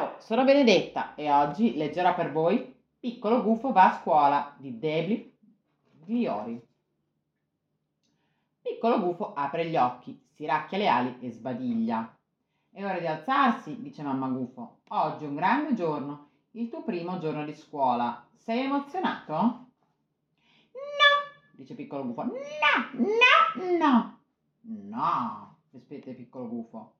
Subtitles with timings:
[0.00, 5.34] Ciao, sono Benedetta e oggi leggerò per voi Piccolo gufo va a scuola di Debbie
[6.06, 6.58] Gliori.
[8.62, 12.16] Piccolo gufo apre gli occhi, si racchia le ali e sbadiglia.
[12.70, 14.78] È ora di alzarsi, dice mamma gufo.
[14.88, 18.26] Oggi è un grande giorno, il tuo primo giorno di scuola.
[18.36, 19.34] Sei emozionato?
[19.34, 19.68] No,
[21.52, 22.22] dice piccolo gufo.
[22.22, 22.32] No,
[22.94, 24.18] no, no.
[24.62, 26.94] No, rispetta piccolo gufo.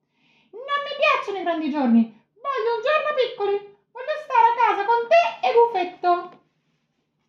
[0.51, 2.20] Non mi piacciono i grandi giorni.
[2.41, 3.55] Voglio un giorno piccoli.
[3.91, 6.39] Voglio stare a casa con te e Gufetto.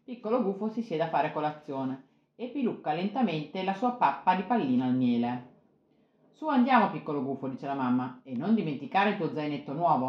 [0.04, 4.84] Piccolo gufo si siede a fare colazione e pilucca lentamente la sua pappa di pallino
[4.84, 5.50] al miele.
[6.32, 10.06] Su andiamo, piccolo gufo, dice la mamma, e non dimenticare il tuo zainetto nuovo.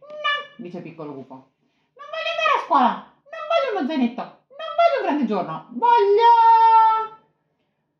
[0.00, 0.08] No,
[0.56, 1.34] dice piccolo gufo.
[1.34, 2.88] Non voglio andare a scuola.
[3.22, 4.22] Non voglio uno zainetto.
[4.22, 5.66] Non voglio un grande giorno.
[5.70, 7.18] Voglio.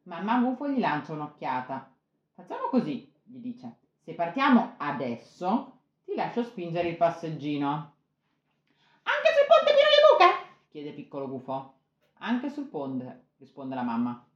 [0.03, 1.91] Mamma gufo gli lancia un'occhiata.
[2.35, 3.77] Facciamo così, gli dice.
[4.03, 5.80] Se partiamo adesso,
[6.11, 7.69] ti lascio spingere il passeggino.
[7.69, 10.67] Anche sul ponte pieno di buche?
[10.69, 11.75] chiede piccolo gufo.
[12.19, 14.27] Anche sul ponte, risponde la mamma.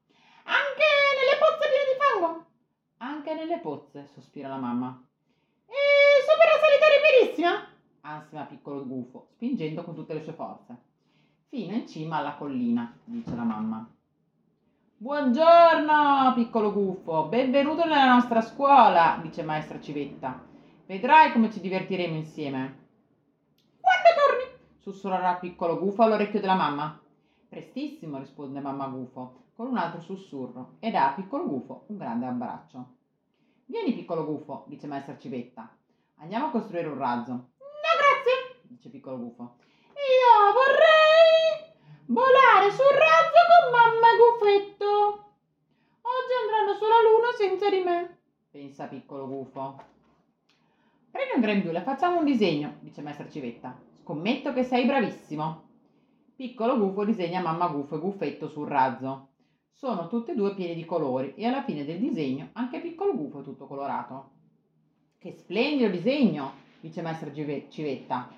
[0.45, 0.87] Anche
[1.19, 2.47] nelle pozze piene di fango?
[2.99, 5.05] Anche nelle pozze, sospira la mamma.
[5.67, 5.75] E
[6.25, 7.69] sopra salita ripidissima?
[8.03, 10.77] ansima piccolo gufo, spingendo con tutte le sue forze.
[11.49, 13.85] Fino in cima alla collina, dice la mamma.
[14.97, 20.53] Buongiorno, piccolo gufo, benvenuto nella nostra scuola, dice maestra Civetta.
[20.87, 22.89] Vedrai come ci divertiremo insieme.
[23.81, 24.59] Quando torni?
[24.81, 27.01] sussurrerà piccolo gufo all'orecchio della mamma.
[27.49, 32.27] Prestissimo, risponde mamma gufo, con un altro sussurro, e dà a piccolo gufo un grande
[32.27, 32.87] abbraccio.
[33.65, 35.75] Vieni, piccolo gufo, dice maestra Civetta.
[36.17, 37.33] Andiamo a costruire un razzo.
[37.33, 39.57] No, grazie, dice piccolo gufo.
[39.89, 41.73] Io vorrei
[42.09, 44.85] volare sul razzo con mamma Gufetto.
[46.03, 48.19] Oggi andranno sulla luna senza di me,
[48.51, 49.93] pensa piccolo gufo.
[51.15, 53.79] Prendi un grembiule facciamo un disegno, dice maestra Civetta.
[54.01, 55.63] Scommetto che sei bravissimo.
[56.35, 59.29] Piccolo gufo disegna mamma gufo e Gufetto sul razzo.
[59.71, 63.43] Sono tutte e due pieni di colori e alla fine del disegno anche piccolo gufo
[63.43, 64.31] è tutto colorato.
[65.17, 68.29] Che splendido disegno, dice maestra Civetta.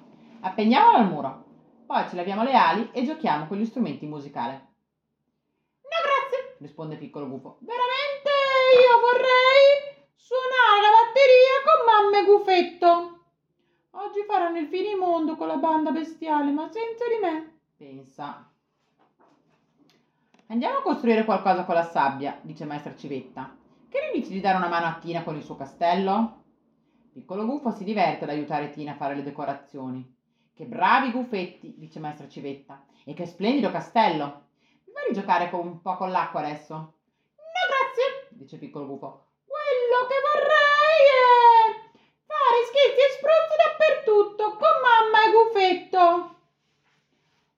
[0.40, 1.44] Appendiamolo al muro.
[1.86, 4.52] Poi ci laviamo le ali e giochiamo con gli strumenti musicali.
[4.52, 4.60] No,
[5.80, 7.56] grazie, risponde piccolo gufo.
[7.60, 8.28] Veramente
[8.76, 9.95] io vorrei
[12.16, 13.20] con mamma e Gufetto.
[13.90, 18.50] Oggi faranno il finimondo con la banda bestiale, ma senza di me, pensa.
[20.48, 23.56] Andiamo a costruire qualcosa con la sabbia, dice maestra Civetta.
[23.88, 26.44] Che ne dici di dare una mano a Tina con il suo castello?
[27.12, 30.14] Piccolo gufo si diverte ad aiutare Tina a fare le decorazioni.
[30.54, 32.84] Che bravi gufetti, dice maestra Civetta.
[33.04, 34.44] E che splendido castello.
[34.84, 36.74] Mi vuoi giocare con un po' con l'acqua adesso?
[36.74, 36.92] No,
[37.68, 39.24] grazie, dice piccolo gufo.
[39.46, 40.66] Quello che vorrei
[41.10, 41.46] è
[42.26, 46.34] fare schizzi e spruzzi dappertutto con mamma e gufetto.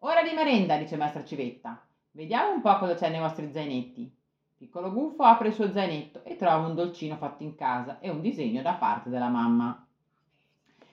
[0.00, 1.82] Ora di merenda, dice maestra Civetta.
[2.10, 4.14] Vediamo un po' cosa c'è nei vostri zainetti.
[4.56, 8.20] Piccolo gufo apre il suo zainetto e trova un dolcino fatto in casa e un
[8.20, 9.86] disegno da parte della mamma.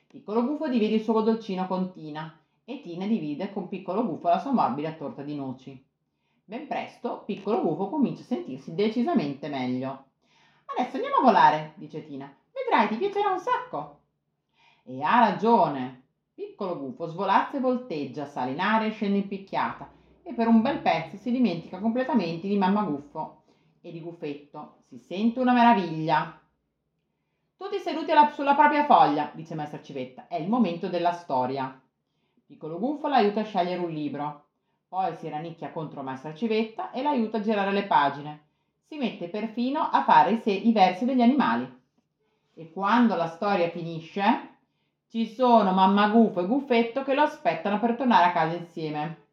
[0.08, 4.40] Piccolo gufo divide il suo dolcino con Tina e Tina divide con piccolo gufo la
[4.40, 5.84] sua morbida torta di noci.
[6.46, 10.06] Ben presto piccolo gufo comincia a sentirsi decisamente meglio.
[10.66, 12.32] Adesso andiamo a volare, dice Tina.
[12.52, 14.00] Vedrai, ti piacerà un sacco.
[14.84, 16.04] E ha ragione.
[16.36, 19.90] Piccolo gufo svolazza e volteggia, sale in aria e scende in picchiata
[20.22, 23.44] e per un bel pezzo si dimentica completamente di mamma guffo
[23.80, 24.80] e di Gufetto.
[24.90, 26.38] Si sente una meraviglia.
[27.56, 30.28] Tutti seduti alla, sulla propria foglia, dice maestra Civetta.
[30.28, 31.80] È il momento della storia.
[32.46, 34.44] Piccolo Gufo l'aiuta a scegliere un libro.
[34.90, 38.48] Poi si rannicchia contro maestra Civetta e l'aiuta a girare le pagine.
[38.82, 41.82] Si mette perfino a fare i versi degli animali.
[42.56, 44.55] E quando la storia finisce,
[45.16, 49.28] ci sono mamma Gufo e Guffetto che lo aspettano per tornare a casa insieme.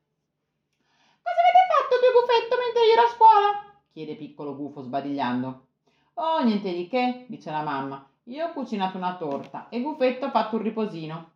[1.21, 3.83] Cosa avete fatto tu Guffetto mentre io ero a scuola?
[3.91, 5.67] chiede piccolo Gufo sbadigliando.
[6.15, 8.09] Oh, niente di che, dice la mamma.
[8.27, 11.31] Io ho cucinato una torta e Guffetto ha fatto un riposino.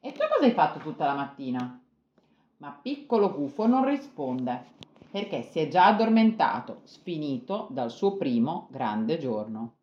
[0.00, 1.80] E tu cosa hai fatto tutta la mattina?
[2.56, 4.64] Ma piccolo Gufo non risponde
[5.12, 9.76] perché si è già addormentato, sfinito dal suo primo grande giorno.